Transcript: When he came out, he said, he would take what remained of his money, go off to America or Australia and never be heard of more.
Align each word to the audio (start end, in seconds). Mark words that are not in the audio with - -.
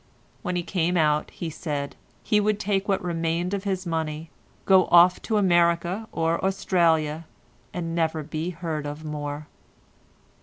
When 0.41 0.55
he 0.55 0.63
came 0.63 0.97
out, 0.97 1.29
he 1.29 1.51
said, 1.51 1.95
he 2.23 2.39
would 2.39 2.59
take 2.59 2.87
what 2.87 3.03
remained 3.03 3.53
of 3.53 3.65
his 3.65 3.85
money, 3.85 4.31
go 4.65 4.87
off 4.87 5.21
to 5.21 5.37
America 5.37 6.07
or 6.11 6.43
Australia 6.43 7.27
and 7.71 7.93
never 7.93 8.23
be 8.23 8.49
heard 8.49 8.87
of 8.87 9.05
more. 9.05 9.45